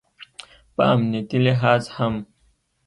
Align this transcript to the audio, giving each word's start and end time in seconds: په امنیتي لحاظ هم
په 0.75 0.83
امنیتي 0.93 1.37
لحاظ 1.45 1.83
هم 1.95 2.13